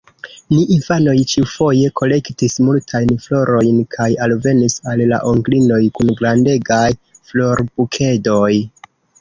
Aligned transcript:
Ni 0.53 0.61
infanoj 0.75 1.11
ĉiufoje 1.33 1.91
kolektis 2.01 2.57
multajn 2.69 3.11
florojn 3.27 3.77
kaj 3.97 4.09
alvenis 4.29 4.79
al 4.95 5.05
la 5.13 5.21
onklinoj 5.35 5.81
kun 5.99 6.13
grandegaj 6.23 6.83
florbukedoj. 7.19 8.53